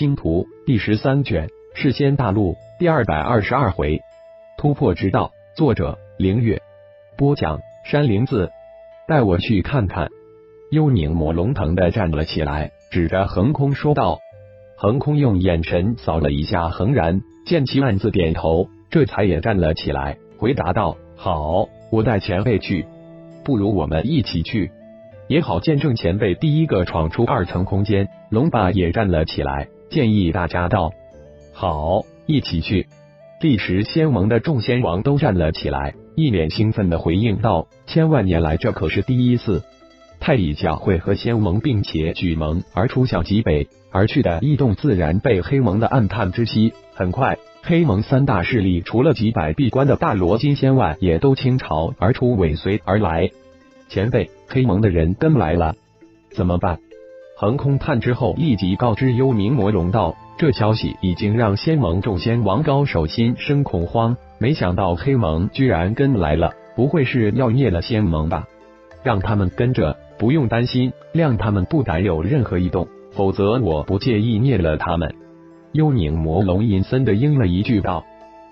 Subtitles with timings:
[0.00, 4.00] 星图》第十三卷，世仙大陆第二百二十二回，
[4.56, 5.30] 突破之道。
[5.54, 6.62] 作者：凌月。
[7.18, 8.50] 播讲：山灵子。
[9.06, 10.08] 带我去看看。
[10.70, 14.20] 幽冥魔龙腾的站了起来，指着横空说道
[14.74, 22.86] ：“横空用眼神扫了一下恒然，见其暗自点头，这才也站了起来，回答道：‘好，我带前辈去。
[23.44, 24.70] 不如我们一起去。’”
[25.28, 30.92] 也好，见证前辈第一个闯出二层空间，龙霸也站了起来，建议大家道
[31.52, 32.86] ：“好，一起去。”
[33.42, 39.62] 历时仙盟的众仙王都站了起来，一脸兴奋的回应道：“千万年来，这可是第一次！
[40.20, 44.20] 太乙教会和仙盟并且举盟而出，向极北而去。
[44.20, 46.74] 的异动，自然被黑盟的暗探知悉。
[46.92, 53.30] 很快，黑盟三大势力除了几百闭关的大罗金仙外，也都倾巢而出，尾随而来。
[53.88, 54.30] 前辈。
[54.52, 55.76] 黑盟的人跟来了，
[56.32, 56.80] 怎么办？
[57.40, 64.14] 横空探之后，立即告知幽冥魔龙道，这消息已经让仙盟众仙王高手心生恐慌。
[64.38, 68.46] 没想到黑盟居然跟来了，不会是要灭了仙盟吧？
[69.02, 75.14] 让他们跟着，不用担心，谅他们不敢有任何异动，否则我不介意灭了他们。
[75.72, 78.04] 幽冥魔龙阴森的应了一句道。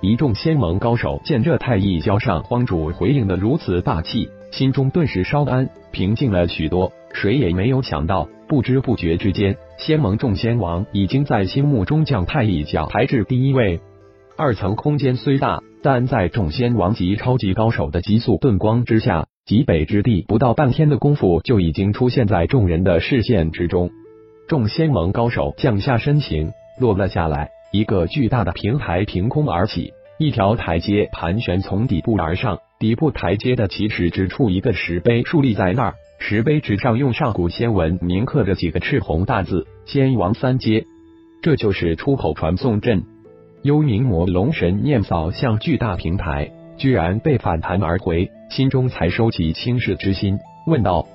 [0.00, 4.30] 一众仙盟高手见这太乙交上荒主回应的如此霸气。
[4.50, 6.90] 心中顿时稍安，平静了许多。
[7.12, 13.80] 谁也没有想到，不知不觉之间，仙盟众仙王已经在心目中将太乙教排至第一位。
[14.36, 23.90] 二层空间虽大，但在众仙王级超级高手的急速遁光之下，极北之地不到半天的功夫就已经出现在众人的视线之中。
[24.48, 32.58] 众仙盟高手降下身形，落了下来，一个巨大的平台凭空而起，一条台阶盘旋从底部而上。
[32.78, 40.84] 底部台阶的起始之处，一个石碑竖立在那儿，石碑之上用上古仙文铭刻着几个赤红大字：“仙王三阶”，
[41.40, 43.02] 这就是出口传送阵。
[43.62, 51.06] 幽冥魔龙神念扫向巨大平台，居然被反弹而回，心中才收起轻视之心，问道：“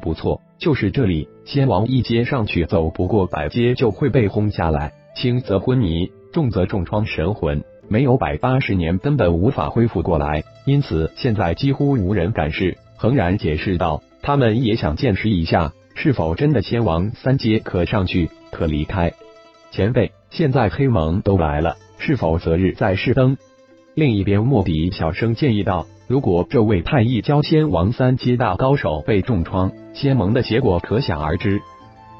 [0.00, 1.28] 不错，就是这里。
[1.44, 12.76] 仙王一阶上去，走不过百阶就会被轰下来，轻则昏迷，重则重创神魂。”没有百八十年，根本无法恢复过来，因此现在几乎无人敢试。
[12.96, 19.12] 恒然解释道：“他们也想见识一下，是否真的仙王三阶可上去，可离开。”
[19.70, 23.36] 前辈，现在黑盟都来了，是否择日再试登？
[23.94, 31.60] 另一边，莫迪小声建议道：“如果这位太一教仙王三阶大高手被重创，仙盟的结果可想而知。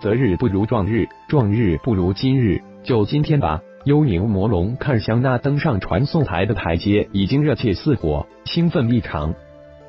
[0.00, 9.32] 择日不如撞日，撞日不如今日，就今天吧。”幽冥魔龙看向那登上传送台的台阶，已经热切似火，兴奋异常。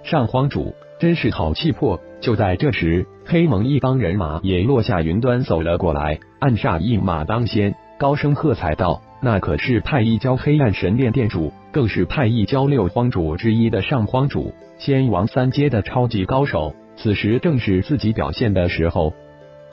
[0.04, 2.00] 上荒主真是好气魄！
[2.22, 16.76] 就在这时，黑蒙一帮人马也落下云端走了过来，暗煞一马当先，高声喝彩道：“那可是太一教黑暗神殿殿主，更是太一教六荒主之一的上荒主，仙王三阶的超级高手。
[16.98, 19.16] 此时正是自己表现的时候。”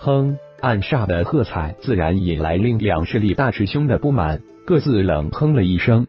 [0.00, 0.38] 哼。
[0.64, 6.06] 暗煞的喝彩自然引来另两势力大师兄的不满，各自冷哼了一声。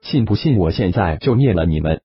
[0.00, 2.00] 信不信我现在就灭了你们？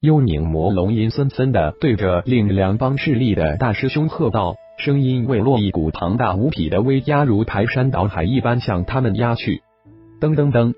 [0.00, 9.62] 幽冥魔龙阴森森的对着另两帮势力的大师兄喝道，声音未落，一股庞大无比的威压如排山倒海一般向他们压去。
[10.20, 10.74] 噔噔噔，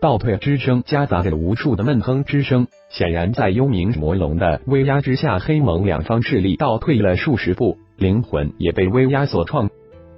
[0.00, 9.70] 倒退之声夹杂着无数的闷哼之声，显然在幽冥魔龙的威压之下，黑蒙两方势力倒退了数十步，灵魂也被威压所创。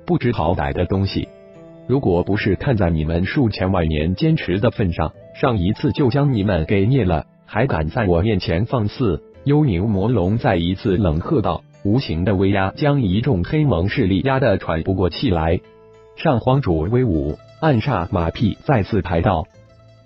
[0.07, 1.29] 不知好歹的东西！
[1.89, 9.23] 如果不是看在你们数千万年坚持的份上，上一次就将你们给灭了，还敢在我面前放肆！
[9.45, 15.61] 幽冥魔龙再一次冷喝道，无形的威压将一众黑盟势力压得喘不过气来。
[16.17, 19.47] 上荒主威武，暗煞马屁再次拍道：“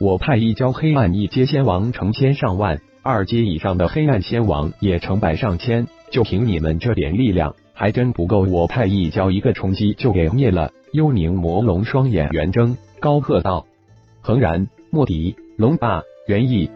[0.01, 10.71] 我派一交黑暗一阶仙王成千上万，二阶以上的黑暗仙王也成百上千，就凭你们这点力量！”还真不够，我派一交一个冲击就给灭了。
[10.93, 13.65] 幽冥魔龙双眼圆睁，高喝道
[14.21, 16.71] ：“恒然、莫迪、龙霸、元毅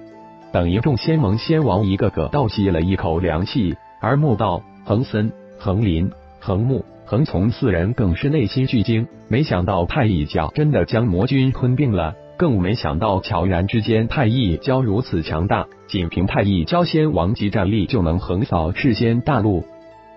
[0.50, 3.74] 等一众仙盟仙王，一个个倒吸了一口凉气。
[4.00, 6.10] 而莫道、恒森、恒林、
[6.40, 19.66] 恒木、恒从四人更是内心巨惊，没想到太一教真的将魔君吞并了，更没想到悄然之间太一教如此强大，仅凭太一教仙王级战力就能横扫世仙大陆。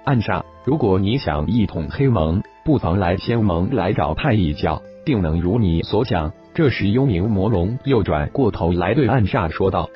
[0.08, 0.46] 暗杀。
[0.64, 6.32] 如果你想一统黑盟，不妨来仙盟来找太一教，定能如你所想。
[6.54, 9.90] 这时，幽冥魔龙又转过头来对暗煞说道：“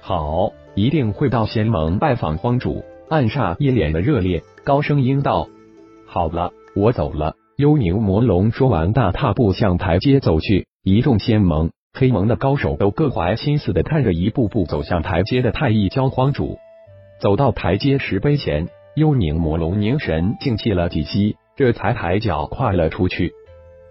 [0.00, 5.48] 好，一定会到仙盟拜访荒主。”暗煞一脸的热烈，高声应道
[6.08, 10.68] ：“好了，我走了。”幽冥魔龙说完，大踏步向台阶走去。
[10.82, 16.56] 一众仙盟、黑盟的高手都各怀心思的看着一步步走向台阶的太乙教荒主。
[17.20, 23.32] 走到台阶石碑前，幽冥魔龙凝神静气了几息，这才抬脚跨了出去。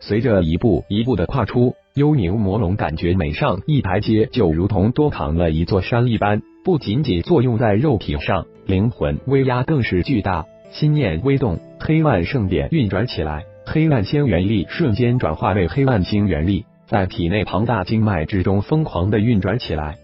[0.01, 10.45] 随着一步一步的跨出，幽冥魔龙感觉每上一台阶，就如同多扛了一座山一般，不仅仅作用在肉体上，灵魂威压更是巨大。
[10.71, 19.95] 心念微动，黑暗圣典运转起来，黑暗星元力瞬间转化为黑暗星元力，在体内庞大经脉之中疯狂的运转起来。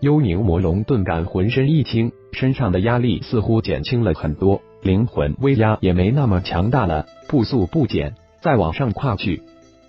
[0.00, 8.12] 幽冥魔龙顿感浑身一轻，身上的压力似乎减轻了很多，灵魂威压也没那么强大了，步速不减，
[8.42, 9.42] 再往上跨去，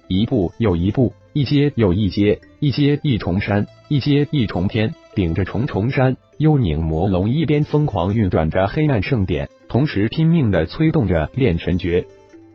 [0.08, 9.50] 一步又一步，一阶又一阶，一阶一重山，一阶一重天，顶着重重山，幽冥魔龙一边疯狂运转着黑暗圣典。
[9.68, 12.06] 同时拼命的催动着炼神诀，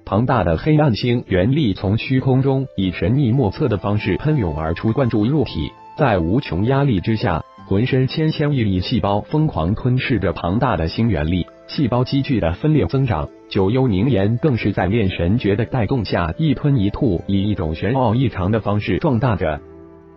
[0.06, 5.70] 庞大的黑暗星元力从虚空中以神秘莫测的方式喷涌而出，灌注入体。
[5.98, 13.30] 在无穷压力之下，浑身千千亿亿细胞疯狂吞噬着庞大的星元力，细胞积聚的分裂增长。
[13.48, 19.58] 九幽凝岩更是在炼神诀的带动下一吞一吐，以一种玄奥异常的方式壮大着。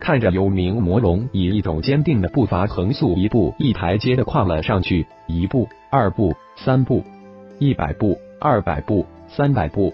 [0.01, 6.35] 看着幽冥魔龙以一种坚定的步伐横速一步一台阶的跨了上去，一步，二步。
[6.57, 7.05] 三步，
[7.57, 9.93] 一百步，二百步，三百步。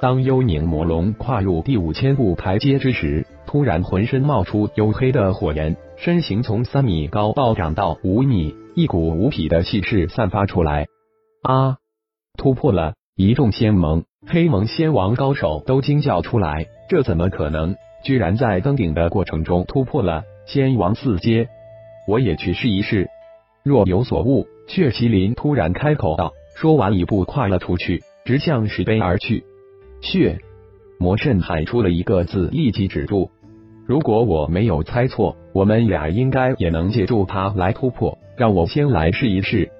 [0.00, 3.23] 当幽冥魔龙跨入第五千步台阶之时，
[3.54, 10.88] 突然浑身冒出黝黑的火焰，身形从三米高暴涨到五米，一股无匹的气势散发出来。
[11.40, 11.76] 啊！
[12.36, 12.94] 突破了！
[13.14, 17.76] 一众仙盟、黑盟仙王高手都惊叫出来：这怎么可能？
[18.02, 21.46] 居然在登顶的过程中突破了仙王四阶！
[22.08, 23.06] 我也去试一试。
[23.62, 24.48] 若有所悟。
[24.66, 29.44] 血麒麟突然开口道，说完一步跨了出去，直向石碑而去。
[30.00, 30.40] 血
[30.98, 33.30] 魔圣喊出了一个字，立即止住。
[33.86, 38.18] 如果我没有猜错，我们俩应该也能借助他来突破。
[38.36, 39.70] 让我先来试一试。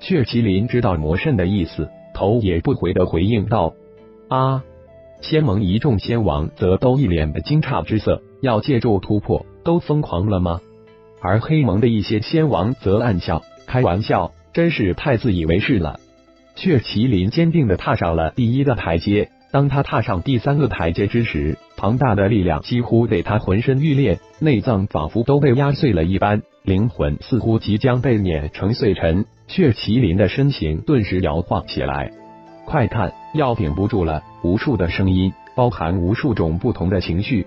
[0.00, 3.74] 血麒麟知道魔圣的意思，头也不回的回应道
[4.28, 4.64] ：“啊！”
[5.22, 10.60] 仙盟一众仙王则都一脸的惊诧之色，要借助突破，都疯狂了吗？
[11.20, 13.42] 而黑盟的一些仙王则暗笑。
[13.66, 16.00] 开玩笑，真是太自以为是了。
[16.56, 29.24] 血麒麟坚定的踏上了第一个台阶，当他踏上第三个台阶之时，庞大的力量几乎被他浑身欲裂，内脏仿佛都被压碎了一般，灵魂似乎即将被碾成碎尘。
[29.46, 32.10] 血麒麟的身形顿时摇晃起来，
[32.66, 34.22] 快看，要顶不住了！
[34.42, 37.46] 无数的声音，包含无数种不同的情绪。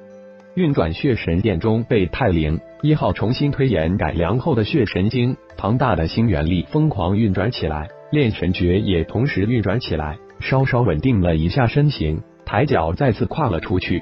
[0.55, 10.17] 运转血神殿中，被泰灵一号重新推演改良后的血神经，庞大的星元力疯狂运转起来，炼神诀也同时运转起来。
[10.39, 14.01] 稍稍稳定了一下身形，抬脚再次跨了出去。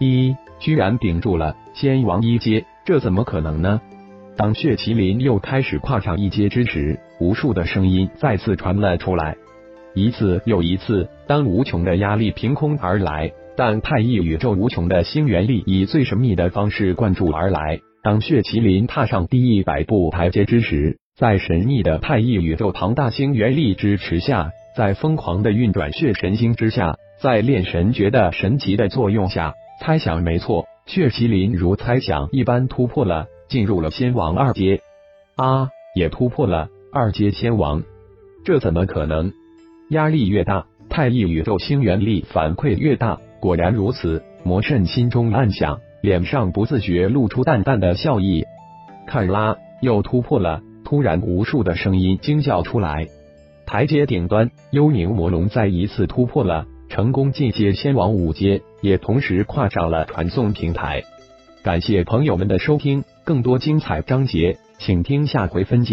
[0.00, 3.80] 一，居然顶住了仙王一阶，这怎么可能呢？
[4.36, 9.36] 当血麒麟又开始跨上一阶之时，无数的声音再次传了出来，
[9.94, 11.08] 一次又一次。
[11.26, 13.30] 当无穷的压力凭空而来。
[13.56, 17.80] 但太一宇宙无穷的星元力以最神秘的方式灌注而来。
[18.02, 34.82] 当血麒麟踏上第一百步台阶之时，在神秘的太一宇宙庞大星元力支持下，在疯狂的运转血神星之下，在炼神诀的神奇的作用下，猜想没错，血麒麟如猜想一般突破了，进入了仙王二阶。
[35.36, 37.82] 啊，也突破了二阶仙王，
[38.44, 39.32] 这怎么可能？
[39.88, 43.18] 压力越大，太一宇宙星元力反馈越大。
[43.40, 48.44] 果然如此，魔圣心中暗想，脸上不自觉露出淡淡的笑意。
[49.06, 50.60] 看啦，又突破了！
[50.84, 53.06] 突然，无数的声音惊叫出来。
[53.64, 56.66] 台阶顶端，幽冥魔龙再一次突破了，
[57.00, 61.02] 成功进阶仙王五阶，也同时跨上了传送平台。
[61.62, 65.88] 感谢朋友们的收听，更多精彩章节，请听下回分解。